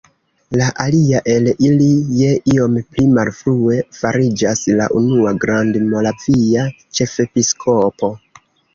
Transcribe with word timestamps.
La 0.59 0.67
alia 0.85 1.19
el 1.33 1.49
ili 1.67 1.89
je 2.21 2.31
iom 2.55 2.79
pli 2.95 3.07
malfrue 3.19 3.79
fariĝas 3.99 4.65
la 4.83 4.91
unua 5.03 5.37
grandmoravia 5.47 6.69
ĉefepiskopo. 6.83 8.15